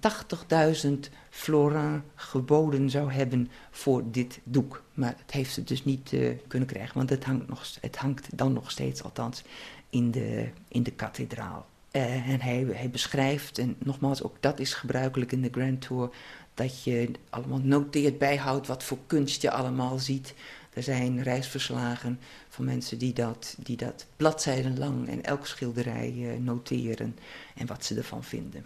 80.000 0.85 0.89
florins 1.29 2.01
geboden 2.15 2.89
zou 2.89 3.11
hebben 3.11 3.49
voor 3.71 4.03
dit 4.11 4.39
doek. 4.43 4.83
Maar 4.93 5.15
het 5.17 5.31
heeft 5.31 5.53
ze 5.53 5.63
dus 5.63 5.83
niet 5.83 6.11
uh, 6.11 6.29
kunnen 6.47 6.67
krijgen, 6.67 6.97
want 6.97 7.09
het 7.09 7.23
hangt, 7.23 7.47
nog, 7.47 7.65
het 7.81 7.97
hangt 7.97 8.37
dan 8.37 8.53
nog 8.53 8.71
steeds, 8.71 9.03
althans, 9.03 9.43
in 9.89 10.11
de, 10.11 10.49
in 10.67 10.83
de 10.83 10.91
kathedraal. 10.91 11.65
Uh, 11.91 12.29
en 12.29 12.41
hij, 12.41 12.67
hij 12.71 12.89
beschrijft, 12.89 13.57
en 13.57 13.75
nogmaals, 13.79 14.23
ook 14.23 14.35
dat 14.39 14.59
is 14.59 14.73
gebruikelijk 14.73 15.31
in 15.31 15.41
de 15.41 15.49
Grand 15.51 15.81
Tour, 15.81 16.09
dat 16.53 16.83
je 16.83 17.11
allemaal 17.29 17.61
noteert, 17.63 18.17
bijhoudt 18.17 18.67
wat 18.67 18.83
voor 18.83 18.97
kunst 19.07 19.41
je 19.41 19.51
allemaal 19.51 19.99
ziet. 19.99 20.33
Er 20.73 20.83
zijn 20.83 21.23
reisverslagen 21.23 22.19
van 22.49 22.65
mensen 22.65 22.97
die 22.97 23.13
dat, 23.13 23.55
die 23.59 23.77
dat 23.77 24.05
bladzijdenlang 24.17 25.09
en 25.09 25.23
elk 25.23 25.47
schilderij 25.47 26.13
uh, 26.17 26.37
noteren 26.37 27.17
en 27.55 27.67
wat 27.67 27.85
ze 27.85 27.95
ervan 27.95 28.23
vinden. 28.23 28.65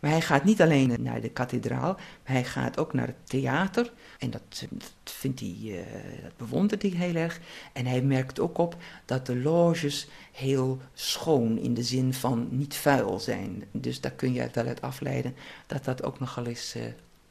Maar 0.00 0.10
hij 0.10 0.20
gaat 0.20 0.44
niet 0.44 0.62
alleen 0.62 1.02
naar 1.02 1.20
de 1.20 1.28
kathedraal, 1.28 1.94
maar 1.94 2.32
hij 2.32 2.44
gaat 2.44 2.78
ook 2.78 2.92
naar 2.92 3.06
het 3.06 3.28
theater. 3.28 3.92
En 4.18 4.30
dat, 4.30 4.66
vindt 5.04 5.40
hij, 5.40 5.58
uh, 5.62 5.78
dat 6.22 6.36
bewondert 6.36 6.82
hij 6.82 6.90
heel 6.90 7.14
erg. 7.14 7.40
En 7.72 7.86
hij 7.86 8.02
merkt 8.02 8.40
ook 8.40 8.58
op 8.58 8.76
dat 9.04 9.26
de 9.26 9.36
loges 9.36 10.08
heel 10.32 10.80
schoon 10.94 11.58
in 11.58 11.74
de 11.74 11.82
zin 11.82 12.14
van 12.14 12.48
niet 12.50 12.74
vuil 12.74 13.18
zijn. 13.20 13.64
Dus 13.70 14.00
daar 14.00 14.12
kun 14.12 14.32
je 14.32 14.48
wel 14.52 14.66
uit 14.66 14.80
afleiden 14.80 15.34
dat 15.66 15.84
dat 15.84 16.02
ook 16.02 16.18
nogal 16.18 16.46
eens 16.46 16.76
uh, 16.76 16.82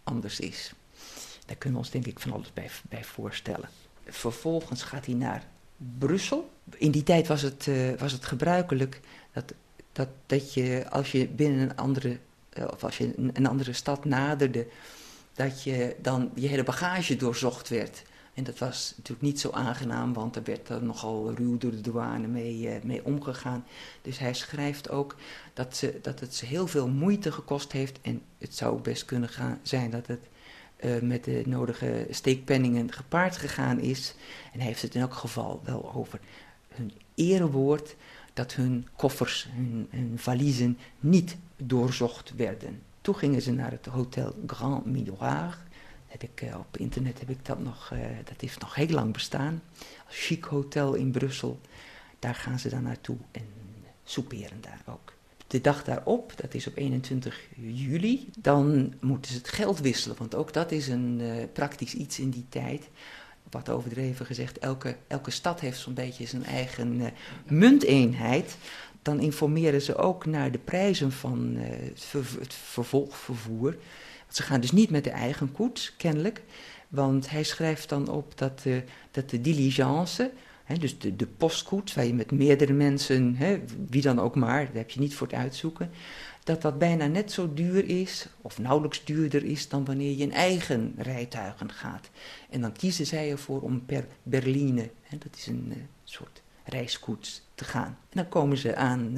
anders 0.04 0.40
is. 0.40 0.74
Daar 1.46 1.56
kunnen 1.56 1.80
we 1.80 1.86
ons 1.86 1.94
denk 1.94 2.06
ik 2.06 2.20
van 2.20 2.32
alles 2.32 2.54
bij, 2.54 2.70
bij 2.90 3.04
voorstellen. 3.04 3.70
Vervolgens 4.12 4.84
gaat 4.84 5.06
hij 5.06 5.16
naar 5.16 5.44
Brussel. 5.98 6.52
In 6.76 6.92
die 6.92 7.04
tijd 7.04 7.28
was 7.28 7.42
het, 7.42 7.66
uh, 7.66 7.94
was 7.98 8.12
het 8.12 8.26
gebruikelijk 8.26 9.00
dat, 9.34 9.54
dat, 9.92 10.08
dat 10.26 10.54
je 10.54 10.86
als 10.90 11.12
je 11.12 11.28
binnen 11.28 11.60
een 11.60 11.76
andere, 11.76 12.18
uh, 12.58 12.66
of 12.74 12.84
als 12.84 12.98
je 12.98 13.14
een, 13.34 13.48
andere 13.48 13.74
stad 13.74 14.06
naderde, 14.06 14.68
dat 15.34 15.64
je 15.64 15.96
dan 16.02 16.32
je 16.36 16.48
hele 16.48 16.64
bagage 16.64 17.16
doorzocht 17.16 17.70
werd. 17.70 18.04
En 18.34 18.44
dat 18.44 18.58
was 18.58 18.94
natuurlijk 18.96 19.22
niet 19.28 19.40
zo 19.40 19.50
aangenaam, 19.52 20.14
want 20.14 20.36
er 20.36 20.44
werd 20.44 20.70
er 20.70 20.84
nogal 20.84 21.34
ruw 21.34 21.58
door 21.58 21.72
de 21.72 21.82
douane 21.82 22.28
mee, 22.28 22.60
uh, 22.60 22.84
mee 22.84 23.06
omgegaan. 23.06 23.66
Dus 24.02 24.20
hij 24.20 24.34
schrijft 24.34 24.90
ook 24.90 25.16
dat, 25.54 25.76
ze, 25.78 26.00
dat 26.02 26.20
het 26.20 26.36
ze 26.36 26.46
heel 26.46 26.68
veel 26.68 26.88
moeite 26.88 27.32
gekost 27.32 27.72
heeft. 27.72 28.00
En 28.02 28.22
het 28.38 28.56
zou 28.56 28.82
best 28.82 29.06
kunnen 29.06 29.30
gaan, 29.30 29.60
zijn 29.62 29.90
dat 29.90 30.08
het 30.08 30.20
uh, 30.82 31.00
met 31.02 31.24
de 31.24 31.42
nodige 31.46 32.08
steekpenningen 32.10 32.92
gepaard 32.92 33.38
gegaan 33.38 33.80
is. 33.80 34.16
En 34.54 34.60
hij 34.60 34.68
heeft 34.68 34.82
het 34.82 34.96
in 34.96 35.02
elk 35.02 35.14
geval 35.14 35.62
wel 35.64 35.94
over 35.94 36.20
hun 36.68 36.92
erewoord 37.16 37.96
dat 38.34 38.54
hun 38.54 38.88
koffers, 38.96 39.48
hun, 39.52 39.88
hun 39.90 40.14
valiezen 40.16 40.78
niet 41.00 41.38
doorzocht 41.58 42.36
werden. 42.36 42.82
Toen 43.02 43.16
gingen 43.16 43.42
ze 43.42 43.52
naar 43.52 43.72
het 43.72 43.86
hotel 43.86 44.36
Grand 44.48 44.86
Miroir. 44.86 45.58
Heb 46.08 46.24
ik, 46.24 46.42
uh, 46.42 46.58
op 46.58 46.78
internet 46.78 47.20
heb 47.20 47.30
ik 47.30 47.46
dat 47.46 47.60
nog, 47.60 47.92
uh, 47.94 48.00
dat 48.24 48.42
heeft 48.42 48.60
nog 48.60 48.76
heel 48.76 48.88
lang 48.88 49.14
bestaan. 49.14 49.54
Een 49.54 49.84
chic 50.08 50.44
hotel 50.44 50.94
in 50.94 51.12
Brussel. 51.12 51.60
Daar 52.20 52.36
gaan 52.36 52.60
ze 52.60 52.70
dan 52.70 52.84
naartoe 52.84 53.18
en 53.32 53.46
souperen 54.04 54.62
daar 54.62 54.82
ook 54.86 55.14
de 55.52 55.62
dag 55.62 55.84
daarop, 55.84 56.34
dat 56.36 56.54
is 56.54 56.68
op 56.68 56.78
21 56.78 57.40
juli, 57.56 58.30
dan 58.38 58.94
moeten 59.00 59.32
ze 59.32 59.38
het 59.38 59.48
geld 59.48 59.80
wisselen. 59.80 60.18
Want 60.18 60.36
ook 60.36 60.54
dat 60.54 60.72
is 60.72 60.88
een 60.88 61.20
uh, 61.22 61.34
praktisch 61.54 61.94
iets 61.94 62.20
in 62.20 62.30
die 62.30 62.46
tijd. 62.50 62.90
Wat 63.50 63.70
overdreven 63.70 64.26
gezegd, 64.26 64.60
elke, 64.60 64.96
elke 65.08 65.32
stad 65.32 65.60
heeft 65.60 65.80
zo'n 65.80 65.94
beetje 65.94 66.26
zijn 66.26 66.46
eigen 66.46 67.00
uh, 67.00 67.08
munteenheid. 67.46 68.58
Dan 69.02 69.20
informeren 69.20 69.82
ze 69.82 69.96
ook 69.96 70.26
naar 70.26 70.52
de 70.52 70.58
prijzen 70.58 71.12
van 71.12 71.54
uh, 71.56 71.64
het, 71.64 72.04
ver, 72.04 72.26
het, 72.40 72.54
vervolgvervoer. 72.54 73.78
Ze 74.28 74.44
gaan 74.44 74.62
dus 74.62 74.72
niet 74.72 74.90
met 74.90 75.04
de 75.04 75.10
eigen 75.10 75.52
koets, 75.52 75.96
kennelijk. 75.98 76.42
Want 76.88 77.30
hij 77.30 77.44
schrijft 77.44 77.90
dan 77.90 78.10
op 78.10 78.38
dat, 78.38 78.64
dat 79.12 79.30
de 79.30 79.42
diligence 79.42 80.32
Dus 80.80 81.00
de, 81.00 81.16
de 81.16 81.28
postkoets, 81.28 81.94
waar 81.94 82.06
je 82.06 82.14
met 82.14 82.32
meerdere 82.32 82.74
mensen, 82.74 83.38
wie 83.90 84.02
dan 84.02 84.20
ook 84.20 84.36
maar, 84.36 84.66
daar 84.66 84.76
heb 84.76 84.90
je 84.90 85.00
niet 85.00 85.16
voor 85.16 85.28
het 85.28 85.36
uitzoeken, 85.36 85.90
dat 86.44 86.62
dat 86.62 86.78
bijna 86.78 87.06
net 87.06 87.32
zo 87.32 87.54
duur 87.54 87.90
is, 87.90 88.28
of 88.42 88.60
nauwelijks 88.60 89.04
duurder 89.04 89.44
is, 89.44 89.70
dan 89.70 89.86
wanneer 89.86 90.12
je 90.12 90.24
in 90.24 90.34
eigen 90.34 90.94
rijtuigen 90.98 91.72
gaat. 91.72 92.10
En 92.50 92.62
dan 92.62 92.72
kiezen 92.72 93.06
zij 93.06 93.32
ervoor 93.32 93.62
om 93.62 93.86
per 93.86 94.06
Berline, 94.24 94.90
dat 95.10 95.36
is 95.38 95.48
een 95.48 95.66
uh, 95.68 95.76
soort 96.04 96.42
reiskoets 96.64 97.42
te 97.56 97.64
gaan. 97.64 97.98
En 98.10 98.18
dan 98.18 98.30
komen 98.30 98.58
ze 98.58 98.76
aan 98.76 99.18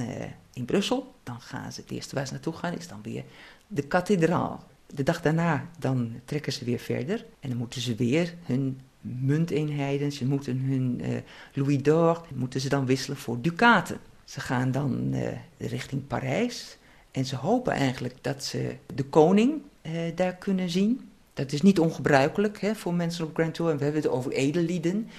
in 0.54 0.66
Brussel. 0.66 1.14
Dan 1.24 1.42
gaan 1.42 1.72
ze, 1.72 1.82
het 1.82 1.92
eerste 1.92 2.16
waar 2.16 2.26
ze 2.26 2.34
naartoe 2.34 2.54
gaan 2.54 2.78
is 2.78 2.88
dan 2.88 3.02
weer 3.02 3.24
de 3.68 3.82
kathedraal. 3.82 4.64
De 4.88 5.04
dag 5.04 5.22
daarna 5.22 5.70
dan 5.80 6.20
trekken 6.26 6.54
ze 6.54 6.66
weer 6.66 6.80
verder 6.80 7.26
en 7.40 7.50
dan 7.50 7.58
moeten 7.58 7.82
ze 7.82 7.96
weer 7.96 8.36
hun 8.44 8.80
munteenheden, 9.04 10.12
ze 10.12 10.26
moeten 10.26 10.60
hun 10.60 11.02
uh, 11.02 11.18
louis 11.54 11.82
d'or, 11.82 12.26
moeten 12.36 12.62
ze 12.62 12.70
dan 12.70 12.86
wisselen 12.86 13.18
voor 13.18 13.42
ducaten. 13.42 13.98
Ze 14.26 14.40
gaan 14.40 14.72
dan 14.72 15.10
uh, 15.14 15.28
richting 15.58 16.08
Parijs 16.08 16.78
en 17.12 17.26
ze 17.26 17.36
hopen 17.36 17.74
eigenlijk 17.74 18.16
dat 18.22 18.44
ze 18.44 18.76
de 18.96 19.04
koning 19.04 19.62
uh, 19.82 19.92
daar 20.16 20.36
kunnen 20.36 20.70
zien. 20.70 21.10
Dat 21.34 21.52
is 21.52 21.62
niet 21.62 21.80
ongebruikelijk 21.80 22.62
hè, 22.62 22.76
voor 22.76 22.94
mensen 22.94 23.26
op 23.26 23.34
Grand 23.34 23.54
Tour. 23.54 23.72
En 23.72 23.78
we 23.78 23.84
hebben 23.84 24.02
het 24.02 24.12
over 24.12 24.32
edellieden, 24.32 25.10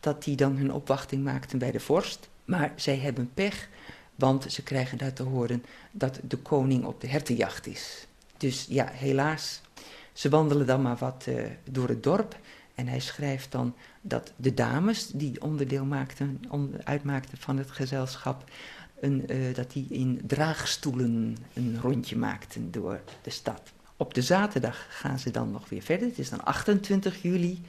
dat 0.00 0.24
die 0.24 0.36
dan 0.36 0.56
hun 0.56 0.72
opwachting 0.72 1.24
maakten 1.24 1.58
bij 1.58 1.70
de 1.70 1.80
vorst. 1.80 2.28
Maar 2.44 2.72
zij 2.76 2.96
hebben 2.96 3.30
pech, 3.34 3.68
want 4.14 4.52
ze 4.52 4.62
krijgen 4.62 4.98
daar 4.98 5.12
te 5.12 5.22
horen 5.22 5.64
dat 5.90 6.20
de 6.28 6.36
koning 6.36 6.84
op 6.84 7.00
de 7.00 7.06
hertenjacht 7.06 7.66
is. 7.66 8.06
Dus 8.36 8.66
ja, 8.68 8.88
helaas, 8.92 9.60
ze 10.12 10.28
wandelen 10.28 10.66
dan 10.66 10.82
maar 10.82 10.96
wat 10.96 11.26
door 11.70 11.88
het 11.88 12.02
dorp. 12.02 12.36
En 12.80 12.88
hij 12.88 13.00
schrijft 13.00 13.52
dan 13.52 13.74
dat 14.00 14.32
de 14.36 14.54
dames 14.54 15.06
die 15.06 15.42
onderdeel 15.42 15.84
maakten, 15.84 16.40
uitmaakten 16.84 17.38
van 17.38 17.56
het 17.56 17.70
gezelschap, 17.70 18.44
een, 19.00 19.32
uh, 19.32 19.54
dat 19.54 19.72
die 19.72 19.86
in 19.88 20.20
draagstoelen 20.26 21.36
een 21.54 21.78
rondje 21.80 22.16
maakten 22.16 22.70
door 22.70 23.00
de 23.22 23.30
stad. 23.30 23.62
Op 23.96 24.14
de 24.14 24.22
zaterdag 24.22 24.86
gaan 24.88 25.18
ze 25.18 25.30
dan 25.30 25.50
nog 25.50 25.68
weer 25.68 25.82
verder. 25.82 26.08
Het 26.08 26.18
is 26.18 26.30
dan 26.30 26.44
28 26.44 27.22
juli. 27.22 27.62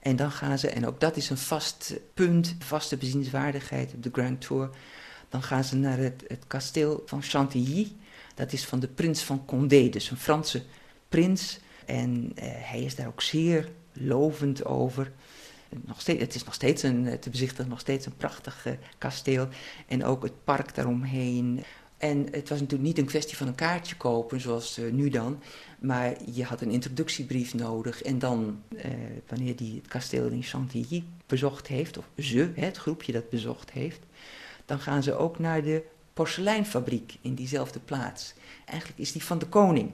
En 0.00 0.16
dan 0.16 0.30
gaan 0.30 0.58
ze, 0.58 0.68
en 0.68 0.86
ook 0.86 1.00
dat 1.00 1.16
is 1.16 1.30
een 1.30 1.38
vast 1.38 1.94
punt, 2.14 2.56
vaste 2.58 2.96
bezienswaardigheid 2.96 3.94
op 3.94 4.02
de 4.02 4.10
Grand 4.12 4.40
Tour. 4.40 4.70
Dan 5.28 5.42
gaan 5.42 5.64
ze 5.64 5.76
naar 5.76 5.98
het, 5.98 6.24
het 6.28 6.44
kasteel 6.46 7.02
van 7.04 7.22
Chantilly. 7.22 7.92
Dat 8.34 8.52
is 8.52 8.64
van 8.64 8.80
de 8.80 8.88
prins 8.88 9.22
van 9.22 9.44
Condé, 9.44 9.88
dus 9.88 10.10
een 10.10 10.16
Franse 10.16 10.62
prins. 11.08 11.60
En 11.84 12.32
uh, 12.34 12.44
hij 12.44 12.82
is 12.82 12.94
daar 12.94 13.06
ook 13.06 13.22
zeer 13.22 13.68
lovend 14.00 14.64
over. 14.64 15.12
Nog 15.84 16.00
steeds, 16.00 16.20
het 16.20 16.34
is 16.34 16.44
nog 16.44 16.54
steeds 16.54 16.82
een, 16.82 17.18
te 17.20 17.30
bezichtigen, 17.30 17.68
nog 17.68 17.80
steeds 17.80 18.06
een 18.06 18.16
prachtig 18.16 18.66
uh, 18.66 18.72
kasteel. 18.98 19.48
En 19.86 20.04
ook 20.04 20.22
het 20.22 20.44
park 20.44 20.74
daaromheen. 20.74 21.64
En 21.96 22.26
het 22.30 22.48
was 22.48 22.60
natuurlijk 22.60 22.88
niet 22.88 22.98
een 22.98 23.04
kwestie 23.04 23.36
van 23.36 23.46
een 23.46 23.54
kaartje 23.54 23.96
kopen, 23.96 24.40
zoals 24.40 24.78
uh, 24.78 24.92
nu 24.92 25.08
dan. 25.08 25.42
Maar 25.78 26.14
je 26.32 26.44
had 26.44 26.60
een 26.60 26.70
introductiebrief 26.70 27.54
nodig. 27.54 28.02
En 28.02 28.18
dan, 28.18 28.62
wanneer 29.28 29.56
die 29.56 29.76
het 29.76 29.88
kasteel 29.88 30.26
in 30.26 30.42
Chantilly 30.42 31.04
bezocht 31.26 31.66
heeft, 31.66 31.98
of 31.98 32.04
ze, 32.18 32.50
het 32.54 32.76
groepje 32.76 33.12
dat 33.12 33.30
bezocht 33.30 33.70
heeft, 33.70 34.00
dan 34.64 34.80
gaan 34.80 35.02
ze 35.02 35.14
ook 35.14 35.38
naar 35.38 35.62
de 35.62 35.82
porseleinfabriek 36.16 37.16
in 37.20 37.34
diezelfde 37.34 37.80
plaats. 37.80 38.34
Eigenlijk 38.66 38.98
is 38.98 39.12
die 39.12 39.24
van 39.24 39.38
de 39.38 39.46
koning. 39.46 39.90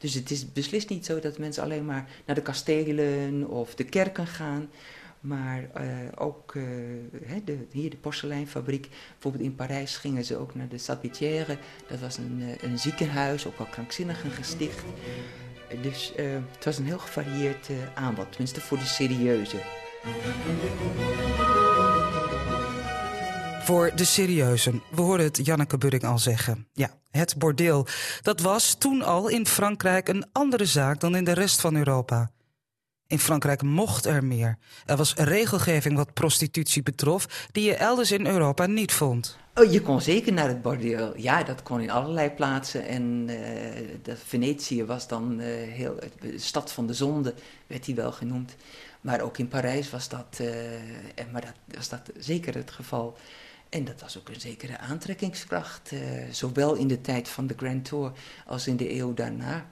Dus 0.00 0.14
het 0.14 0.30
is 0.30 0.52
beslist 0.52 0.88
niet 0.88 1.06
zo 1.06 1.18
dat 1.18 1.38
mensen 1.38 1.62
alleen 1.62 1.84
maar 1.84 2.08
naar 2.26 2.36
de 2.36 2.42
kastelen 2.42 3.48
of 3.48 3.74
de 3.74 3.84
kerken 3.84 4.26
gaan. 4.26 4.70
Maar 5.20 5.70
uh, 5.76 5.88
ook 6.14 6.54
uh, 6.54 6.64
de, 7.44 7.58
hier 7.70 7.90
de 7.90 7.96
porseleinfabriek. 7.96 8.88
Bijvoorbeeld 9.12 9.44
in 9.44 9.54
Parijs 9.54 9.96
gingen 9.96 10.24
ze 10.24 10.36
ook 10.36 10.54
naar 10.54 10.68
de 10.68 10.78
Salpêtrière. 10.78 11.58
Dat 11.88 12.00
was 12.00 12.16
een, 12.16 12.42
een 12.60 12.78
ziekenhuis, 12.78 13.46
ook 13.46 13.58
wel 13.58 13.66
krankzinnigen 13.66 14.30
gesticht. 14.30 14.84
Dus 15.82 16.12
het 16.16 16.64
was 16.64 16.78
een 16.78 16.86
heel 16.86 16.98
gevarieerd 16.98 17.68
aanbod, 17.94 18.30
tenminste 18.30 18.60
voor 18.60 18.78
de 18.78 18.84
serieuze. 18.84 19.56
Voor 23.62 23.92
de 23.94 24.04
serieuzen. 24.04 24.82
We 24.90 25.00
hoorden 25.00 25.26
het 25.26 25.46
Janneke 25.46 25.78
Budding 25.78 26.04
al 26.04 26.18
zeggen. 26.18 26.68
Ja, 26.72 26.90
het 27.10 27.38
bordeel. 27.38 27.86
Dat 28.22 28.40
was 28.40 28.74
toen 28.74 29.02
al 29.02 29.28
in 29.28 29.46
Frankrijk 29.46 30.08
een 30.08 30.24
andere 30.32 30.64
zaak 30.64 31.00
dan 31.00 31.16
in 31.16 31.24
de 31.24 31.32
rest 31.32 31.60
van 31.60 31.76
Europa. 31.76 32.30
In 33.06 33.18
Frankrijk 33.18 33.62
mocht 33.62 34.06
er 34.06 34.24
meer. 34.24 34.58
Er 34.86 34.96
was 34.96 35.14
regelgeving 35.14 35.96
wat 35.96 36.14
prostitutie 36.14 36.82
betrof, 36.82 37.48
die 37.52 37.64
je 37.64 37.74
elders 37.74 38.12
in 38.12 38.26
Europa 38.26 38.66
niet 38.66 38.92
vond. 38.92 39.36
Oh, 39.54 39.72
je 39.72 39.82
kon 39.82 40.00
zeker 40.00 40.32
naar 40.32 40.48
het 40.48 40.62
bordeel. 40.62 41.12
Ja, 41.16 41.42
dat 41.42 41.62
kon 41.62 41.80
in 41.80 41.90
allerlei 41.90 42.30
plaatsen. 42.30 42.86
En 42.86 43.28
uh, 43.28 44.14
Venetië 44.24 44.84
was 44.84 45.08
dan 45.08 45.40
uh, 45.40 45.46
heel. 45.72 45.98
De 46.20 46.38
stad 46.38 46.72
van 46.72 46.86
de 46.86 46.94
zonde, 46.94 47.34
werd 47.66 47.84
die 47.84 47.94
wel 47.94 48.12
genoemd. 48.12 48.56
Maar 49.00 49.20
ook 49.20 49.38
in 49.38 49.48
Parijs 49.48 49.90
was 49.90 50.08
dat, 50.08 50.38
uh, 50.40 50.48
maar 51.32 51.40
dat, 51.40 51.76
was 51.76 51.88
dat 51.88 52.10
zeker 52.18 52.54
het 52.54 52.70
geval. 52.70 53.16
En 53.70 53.84
dat 53.84 54.00
was 54.00 54.18
ook 54.18 54.28
een 54.28 54.40
zekere 54.40 54.78
aantrekkingskracht, 54.78 55.92
uh, 55.92 56.00
zowel 56.30 56.74
in 56.74 56.88
de 56.88 57.00
tijd 57.00 57.28
van 57.28 57.46
de 57.46 57.54
Grand 57.56 57.84
Tour 57.84 58.12
als 58.46 58.66
in 58.66 58.76
de 58.76 58.94
eeuw 58.94 59.14
daarna. 59.14 59.66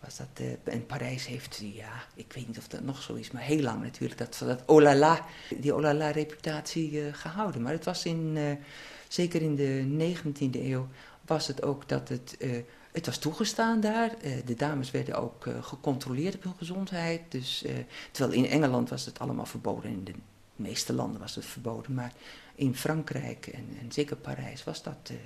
Was 0.00 0.16
dat, 0.16 0.40
uh, 0.40 0.52
en 0.64 0.86
Parijs 0.86 1.26
heeft, 1.26 1.60
ja, 1.74 2.04
ik 2.14 2.32
weet 2.32 2.46
niet 2.46 2.58
of 2.58 2.68
dat 2.68 2.82
nog 2.82 3.02
zo 3.02 3.14
is, 3.14 3.30
maar 3.30 3.42
heel 3.42 3.60
lang 3.60 3.82
natuurlijk, 3.82 4.18
dat, 4.18 4.42
dat 4.44 4.62
oh 4.66 4.82
la 4.82 4.94
la, 4.94 5.26
die 5.58 5.74
oh 5.74 5.80
la 5.80 5.94
la 5.94 6.10
reputatie 6.10 6.92
uh, 6.92 7.14
gehouden. 7.14 7.62
Maar 7.62 7.72
het 7.72 7.84
was 7.84 8.04
in, 8.04 8.38
zeker 9.08 9.42
in 9.42 9.54
de 9.54 10.14
19e 10.16 10.60
eeuw, 10.60 10.88
was 11.26 11.46
het 11.46 11.62
ook 11.62 11.88
dat 11.88 12.08
het, 12.08 12.36
het 12.92 13.06
was 13.06 13.18
toegestaan 13.18 13.80
daar. 13.80 14.14
de 14.44 14.54
dames 14.54 14.90
werden 14.90 15.14
ook 15.14 15.46
gecontroleerd 15.60 16.34
op 16.34 16.42
hun 16.42 16.54
gezondheid. 16.58 17.20
Dus, 17.28 17.64
terwijl 18.10 18.36
in 18.36 18.50
Engeland 18.50 18.88
was 18.88 19.04
het 19.04 19.18
allemaal 19.18 19.46
verboden, 19.46 19.90
in 19.90 20.04
de 20.04 20.12
meeste 20.60 20.92
landen 20.92 21.20
was 21.20 21.34
het 21.34 21.44
verboden, 21.44 21.94
maar 21.94 22.12
in 22.54 22.76
Frankrijk 22.76 23.46
en, 23.46 23.76
en 23.80 23.92
zeker 23.92 24.16
Parijs 24.16 24.64
was 24.64 24.82
dat, 24.82 25.10
uh, 25.10 25.16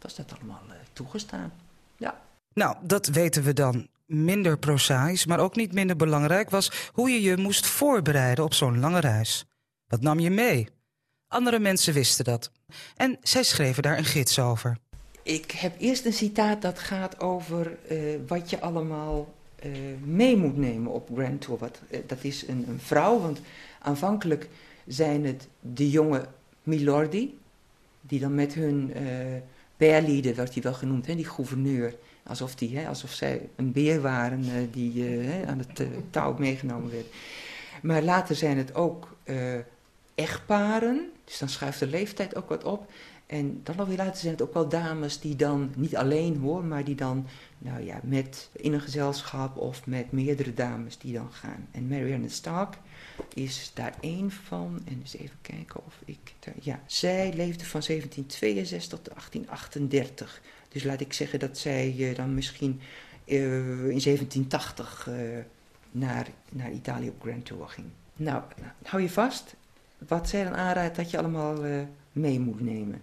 was 0.00 0.14
dat 0.14 0.32
allemaal 0.34 0.62
uh, 0.68 0.74
toegestaan. 0.92 1.52
Ja. 1.96 2.20
Nou, 2.54 2.76
dat 2.82 3.06
weten 3.06 3.42
we 3.42 3.52
dan. 3.52 3.88
Minder 4.06 4.58
prozaïs, 4.58 5.26
maar 5.26 5.40
ook 5.40 5.56
niet 5.56 5.72
minder 5.72 5.96
belangrijk 5.96 6.50
was 6.50 6.90
hoe 6.92 7.10
je 7.10 7.22
je 7.22 7.36
moest 7.36 7.66
voorbereiden 7.66 8.44
op 8.44 8.54
zo'n 8.54 8.80
lange 8.80 9.00
reis. 9.00 9.44
Wat 9.86 10.00
nam 10.00 10.18
je 10.18 10.30
mee? 10.30 10.68
Andere 11.28 11.58
mensen 11.58 11.92
wisten 11.92 12.24
dat. 12.24 12.50
En 12.96 13.18
zij 13.22 13.42
schreven 13.42 13.82
daar 13.82 13.98
een 13.98 14.04
gids 14.04 14.38
over. 14.38 14.78
Ik 15.22 15.50
heb 15.50 15.74
eerst 15.78 16.04
een 16.04 16.12
citaat 16.12 16.62
dat 16.62 16.78
gaat 16.78 17.20
over 17.20 17.78
uh, 17.90 18.18
wat 18.26 18.50
je 18.50 18.60
allemaal 18.60 19.34
mee 20.04 20.36
moet 20.36 20.56
nemen 20.56 20.92
op 20.92 21.10
Grand 21.14 21.40
Tour. 21.40 21.58
Wat, 21.58 21.80
dat 22.06 22.24
is 22.24 22.48
een, 22.48 22.64
een 22.68 22.80
vrouw, 22.80 23.20
want 23.20 23.40
aanvankelijk 23.80 24.48
zijn 24.86 25.26
het 25.26 25.48
de 25.60 25.90
jonge 25.90 26.26
Milordi, 26.62 27.38
die 28.00 28.20
dan 28.20 28.34
met 28.34 28.54
hun 28.54 28.92
uh, 28.96 29.02
beerlieden, 29.76 30.34
werd 30.34 30.54
hij 30.54 30.62
wel 30.62 30.74
genoemd, 30.74 31.06
hè, 31.06 31.14
die 31.14 31.24
gouverneur, 31.24 31.94
alsof, 32.22 32.54
die, 32.54 32.78
hè, 32.78 32.88
alsof 32.88 33.10
zij 33.10 33.48
een 33.56 33.72
beer 33.72 34.00
waren 34.00 34.70
die 34.70 35.04
aan 35.46 35.58
het 35.58 35.86
touw 36.10 36.34
meegenomen 36.38 36.90
werd. 36.90 37.06
Maar 37.82 38.02
later 38.02 38.34
zijn 38.34 38.58
het 38.58 38.74
ook 38.74 39.16
echtparen, 40.14 41.10
dus 41.24 41.38
dan 41.38 41.48
schuift 41.48 41.78
de 41.78 41.86
leeftijd 41.86 42.36
ook 42.36 42.48
wat 42.48 42.64
op. 42.64 42.90
En 43.32 43.60
dan 43.62 43.76
nog 43.76 43.88
weer 43.88 43.96
later 43.96 44.20
zijn 44.20 44.32
het 44.32 44.42
ook 44.42 44.54
wel 44.54 44.68
dames 44.68 45.20
die 45.20 45.36
dan, 45.36 45.72
niet 45.76 45.96
alleen 45.96 46.36
hoor, 46.36 46.64
maar 46.64 46.84
die 46.84 46.94
dan, 46.94 47.26
nou 47.58 47.84
ja, 47.84 48.00
met, 48.02 48.50
in 48.52 48.72
een 48.72 48.80
gezelschap 48.80 49.56
of 49.56 49.86
met 49.86 50.12
meerdere 50.12 50.54
dames 50.54 50.98
die 50.98 51.12
dan 51.12 51.32
gaan. 51.32 51.68
En 51.70 51.88
Marianne 51.88 52.28
Stark, 52.28 52.78
is 53.34 53.70
daar 53.74 53.94
één 54.00 54.30
van. 54.30 54.80
En 54.84 54.98
eens 55.00 55.16
even 55.16 55.36
kijken 55.40 55.86
of 55.86 55.94
ik. 56.04 56.34
Ja, 56.60 56.80
zij 56.86 57.32
leefde 57.34 57.64
van 57.64 57.82
1762 57.86 58.98
tot 58.98 59.04
1838. 59.04 60.40
Dus 60.68 60.84
laat 60.84 61.00
ik 61.00 61.12
zeggen 61.12 61.38
dat 61.38 61.58
zij 61.58 61.94
uh, 61.98 62.14
dan 62.14 62.34
misschien 62.34 62.80
uh, 63.24 63.44
in 63.68 64.00
1780 64.00 65.08
uh, 65.08 65.14
naar, 65.90 66.26
naar 66.48 66.72
Italië 66.72 67.08
op 67.08 67.22
Grand 67.22 67.46
Tour 67.46 67.68
ging. 67.68 67.86
Nou, 68.16 68.42
nou, 68.56 68.72
hou 68.82 69.02
je 69.02 69.10
vast. 69.10 69.54
Wat 70.08 70.28
zij 70.28 70.44
dan 70.44 70.56
aanraadt 70.56 70.96
dat 70.96 71.10
je 71.10 71.18
allemaal 71.18 71.86
mee 72.12 72.40
moet 72.40 72.60
nemen. 72.60 73.00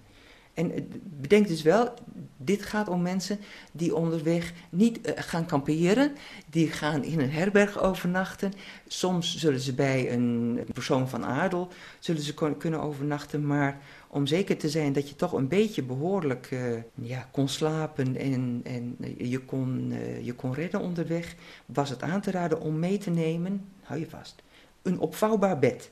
En 0.53 0.91
bedenk 1.03 1.48
dus 1.48 1.62
wel, 1.62 1.94
dit 2.38 2.62
gaat 2.62 2.88
om 2.88 3.01
mensen 3.01 3.39
die 3.72 3.96
onderweg 3.96 4.53
niet 4.70 5.08
uh, 5.08 5.13
gaan 5.15 5.46
kamperen, 5.46 6.15
die 6.50 6.68
gaan 6.68 7.03
in 7.03 7.20
een 7.20 7.32
herberg 7.32 7.79
overnachten. 7.79 8.53
Soms 8.88 9.38
zullen 9.38 9.60
ze 9.60 9.74
bij 9.74 10.13
een 10.13 10.60
persoon 10.74 11.10
van 11.10 11.25
adel 11.25 11.68
zullen 12.00 12.22
ze 12.22 12.34
kunnen 12.58 12.82
overnachten, 12.82 13.46
maar 13.46 13.77
om 14.08 14.27
zeker 14.27 14.58
te 14.58 14.70
zijn 14.70 14.94
dat 14.94 15.10
je 15.10 15.15
toch 15.15 15.34
een 15.34 15.48
beetje 15.48 15.84
behoorlijk 15.84 16.51
uh, 16.51 16.62
ja, 16.96 17.27
kon 17.32 17.48
slapen 17.48 18.15
en, 18.15 18.62
en 18.63 18.98
je, 19.18 19.39
kon, 19.39 19.94
je 20.22 20.34
kon 20.34 20.53
redden 20.53 20.82
onderweg, 20.82 21.36
was 21.65 21.89
het 21.89 22.01
aan 22.01 22.22
te 22.22 22.32
raden 22.32 22.62
om 22.62 22.79
mee 22.79 22.98
te 22.98 23.10
nemen, 23.10 23.65
hou 23.82 24.00
je 24.00 24.10
vast, 24.10 24.41
een 24.82 25.00
opvouwbaar 25.00 25.60
bed. 25.60 25.91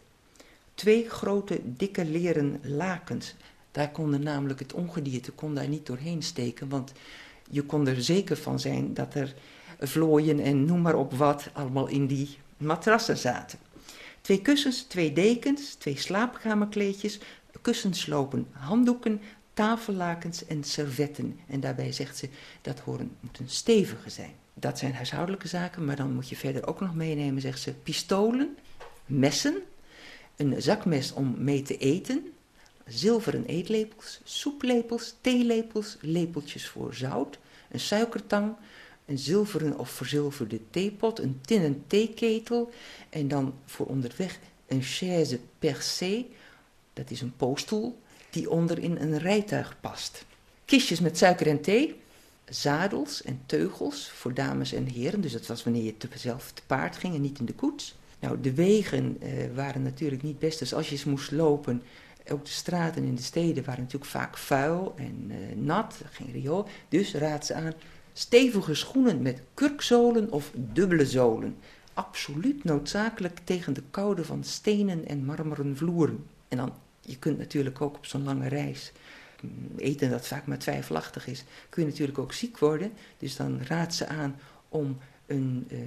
Twee 0.73 1.09
grote 1.09 1.59
dikke 1.63 2.05
leren 2.05 2.59
lakens 2.63 3.35
daar 3.77 3.91
kon 3.91 4.23
namelijk 4.23 4.59
het 4.59 4.73
ongedierte 4.73 5.31
kon 5.31 5.55
daar 5.55 5.67
niet 5.67 5.85
doorheen 5.85 6.21
steken, 6.21 6.69
want 6.69 6.91
je 7.49 7.63
kon 7.63 7.87
er 7.87 8.01
zeker 8.01 8.37
van 8.37 8.59
zijn 8.59 8.93
dat 8.93 9.13
er 9.13 9.33
vlooien 9.79 10.39
en 10.39 10.65
noem 10.65 10.81
maar 10.81 10.95
op 10.95 11.13
wat 11.13 11.49
allemaal 11.53 11.87
in 11.87 12.07
die 12.07 12.37
matrassen 12.57 13.17
zaten. 13.17 13.59
Twee 14.21 14.41
kussens, 14.41 14.81
twee 14.81 15.13
dekens, 15.13 15.73
twee 15.73 15.97
slaapkamerkleedjes, 15.97 17.19
kussenslopen, 17.61 18.47
handdoeken, 18.51 19.21
tafellakens 19.53 20.45
en 20.45 20.63
servetten. 20.63 21.39
En 21.47 21.59
daarbij 21.59 21.91
zegt 21.91 22.17
ze 22.17 22.29
dat 22.61 22.79
horen 22.79 23.11
moeten 23.19 23.49
stevige 23.49 24.09
zijn. 24.09 24.33
Dat 24.53 24.79
zijn 24.79 24.93
huishoudelijke 24.93 25.47
zaken, 25.47 25.85
maar 25.85 25.95
dan 25.95 26.13
moet 26.13 26.29
je 26.29 26.35
verder 26.35 26.67
ook 26.67 26.79
nog 26.79 26.95
meenemen, 26.95 27.41
zegt 27.41 27.61
ze, 27.61 27.73
pistolen, 27.73 28.57
messen, 29.05 29.55
een 30.35 30.61
zakmes 30.61 31.13
om 31.13 31.35
mee 31.37 31.61
te 31.61 31.77
eten, 31.77 32.31
zilveren 32.87 33.45
eetlepels, 33.45 34.19
soeplepels, 34.23 35.15
theelepels, 35.21 35.97
lepeltjes 36.01 36.67
voor 36.67 36.93
zout, 36.93 37.37
een 37.71 37.79
suikertang, 37.79 38.55
een 39.05 39.17
zilveren 39.17 39.79
of 39.79 39.89
verzilverde 39.89 40.59
theepot, 40.69 41.19
een 41.19 41.39
tinnen 41.41 41.83
theeketel 41.87 42.71
en 43.09 43.27
dan 43.27 43.53
voor 43.65 43.85
onderweg 43.85 44.39
een 44.67 44.81
chaise 44.81 45.39
percée, 45.59 46.29
dat 46.93 47.11
is 47.11 47.21
een 47.21 47.35
poosstoel, 47.35 47.99
die 48.29 48.49
onder 48.49 48.79
in 48.79 48.97
een 48.97 49.17
rijtuig 49.17 49.77
past. 49.81 50.25
Kistjes 50.65 50.99
met 50.99 51.17
suiker 51.17 51.47
en 51.47 51.61
thee, 51.61 51.95
zadels 52.49 53.23
en 53.23 53.41
teugels 53.45 54.09
voor 54.09 54.33
dames 54.33 54.73
en 54.73 54.85
heren, 54.85 55.21
dus 55.21 55.31
dat 55.31 55.47
was 55.47 55.63
wanneer 55.63 55.83
je 55.83 55.97
te, 55.97 56.07
zelf 56.15 56.51
te 56.51 56.61
paard 56.67 56.97
ging 56.97 57.15
en 57.15 57.21
niet 57.21 57.39
in 57.39 57.45
de 57.45 57.53
koets. 57.53 57.95
Nou, 58.19 58.41
de 58.41 58.53
wegen 58.53 59.17
eh, 59.19 59.29
waren 59.55 59.81
natuurlijk 59.81 60.23
niet 60.23 60.39
best, 60.39 60.59
dus 60.59 60.73
als 60.73 60.85
je 60.85 60.91
eens 60.91 61.03
moest 61.03 61.31
lopen, 61.31 61.83
ook 62.31 62.45
de 62.45 62.51
straten 62.51 63.03
in 63.03 63.15
de 63.15 63.21
steden 63.21 63.65
waren 63.65 63.81
natuurlijk 63.81 64.11
vaak 64.11 64.37
vuil 64.37 64.93
en 64.97 65.31
uh, 65.31 65.35
nat, 65.55 66.01
geen 66.11 66.31
riool. 66.31 66.67
Dus 66.89 67.13
raad 67.13 67.45
ze 67.45 67.53
aan 67.53 67.73
stevige 68.13 68.73
schoenen 68.73 69.21
met 69.21 69.41
kurkzolen 69.53 70.31
of 70.31 70.51
dubbele 70.55 71.05
zolen. 71.05 71.57
Absoluut 71.93 72.63
noodzakelijk 72.63 73.39
tegen 73.43 73.73
de 73.73 73.83
koude 73.91 74.25
van 74.25 74.43
stenen 74.43 75.07
en 75.07 75.25
marmeren 75.25 75.77
vloeren. 75.77 76.25
En 76.47 76.57
dan, 76.57 76.73
je 77.01 77.17
kunt 77.17 77.37
natuurlijk 77.37 77.81
ook 77.81 77.95
op 77.95 78.05
zo'n 78.05 78.23
lange 78.23 78.47
reis 78.47 78.91
mm, 79.41 79.51
eten 79.77 80.09
dat 80.09 80.27
vaak 80.27 80.45
maar 80.45 80.59
twijfelachtig 80.59 81.27
is, 81.27 81.43
kun 81.69 81.83
je 81.83 81.89
natuurlijk 81.89 82.19
ook 82.19 82.33
ziek 82.33 82.57
worden. 82.57 82.91
Dus 83.17 83.35
dan 83.35 83.61
raadt 83.61 83.93
ze 83.93 84.07
aan 84.07 84.35
om 84.69 84.97
een 85.25 85.67
uh, 85.71 85.79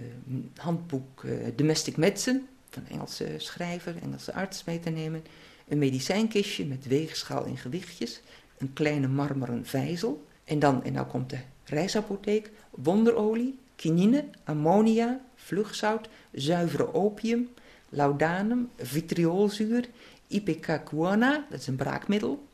handboek 0.56 1.22
uh, 1.22 1.32
Domestic 1.56 1.96
Medicine, 1.96 2.42
van 2.70 2.86
Engelse 2.86 3.34
schrijver, 3.36 3.94
Engelse 4.02 4.34
arts 4.34 4.64
mee 4.64 4.80
te 4.80 4.90
nemen. 4.90 5.22
Een 5.70 5.78
medicijnkistje 5.78 6.66
met 6.66 6.86
weegschaal 6.86 7.44
en 7.44 7.56
gewichtjes, 7.56 8.20
een 8.58 8.72
kleine 8.72 9.08
marmeren 9.08 9.66
vijzel. 9.66 10.26
En 10.44 10.58
dan, 10.58 10.84
en 10.84 10.92
nou 10.92 11.06
komt 11.06 11.30
de 11.30 11.38
reisapotheek, 11.64 12.50
wonderolie, 12.70 13.58
kinine, 13.76 14.24
ammonia, 14.44 15.20
vlugzout, 15.34 16.08
zuivere 16.32 16.94
opium, 16.94 17.48
laudanum, 17.88 18.68
vitriolzuur, 18.76 19.88
ipecacuanha, 20.26 21.46
dat 21.50 21.60
is 21.60 21.66
een 21.66 21.76
braakmiddel, 21.76 22.46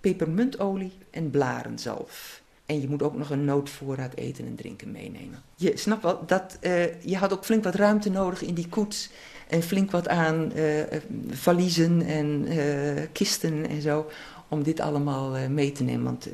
pepermuntolie 0.00 0.92
en 1.10 1.30
blarenzalf. 1.30 2.42
En 2.68 2.80
je 2.80 2.88
moet 2.88 3.02
ook 3.02 3.16
nog 3.16 3.30
een 3.30 3.44
noodvoorraad 3.44 4.14
eten 4.14 4.46
en 4.46 4.54
drinken 4.54 4.90
meenemen. 4.90 5.42
Je 5.56 5.76
snapt 5.76 6.02
wel, 6.02 6.26
dat, 6.26 6.58
uh, 6.60 7.02
je 7.02 7.16
had 7.16 7.32
ook 7.32 7.44
flink 7.44 7.64
wat 7.64 7.74
ruimte 7.74 8.10
nodig 8.10 8.42
in 8.42 8.54
die 8.54 8.68
koets. 8.68 9.10
En 9.48 9.62
flink 9.62 9.90
wat 9.90 10.08
aan 10.08 10.52
uh, 10.56 10.82
valiezen 11.30 12.02
en 12.02 12.48
kisten 13.12 13.68
en 13.68 13.82
zo. 13.82 14.10
Om 14.48 14.62
dit 14.62 14.80
allemaal 14.80 15.48
mee 15.48 15.72
te 15.72 15.82
nemen. 15.82 16.04
Want 16.04 16.28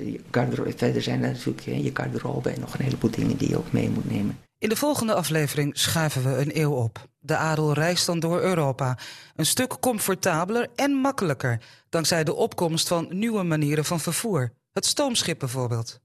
verder 0.77 1.03
zijn 1.03 1.23
er 1.23 1.33
natuurlijk 1.33 1.61
je 1.61 1.91
garderobe 1.95 2.51
en 2.51 2.61
nog 2.61 2.75
een 2.75 2.85
heleboel 2.85 3.11
dingen 3.11 3.37
die 3.37 3.49
je 3.49 3.57
ook 3.57 3.73
mee 3.73 3.91
moet 3.91 4.11
nemen. 4.11 4.39
In 4.59 4.69
de 4.69 4.77
volgende 4.77 5.15
aflevering 5.15 5.79
schuiven 5.79 6.23
we 6.23 6.41
een 6.41 6.61
eeuw 6.61 6.73
op. 6.73 7.09
De 7.19 7.37
adel 7.37 7.73
reist 7.73 8.07
dan 8.07 8.21
door 8.21 8.41
Europa. 8.41 8.99
Een 9.37 9.47
stuk 9.47 9.81
comfortabeler 9.81 10.69
en 10.75 10.93
makkelijker. 10.93 11.61
Dankzij 11.89 12.25
de 12.25 12.35
opkomst 12.35 12.89
van 12.89 13.07
nieuwe 13.11 13.43
manieren 13.43 13.85
van 13.85 14.01
vervoer. 14.01 14.53
Het 14.73 14.87
stoomschip 14.87 15.39
bijvoorbeeld. 15.39 16.01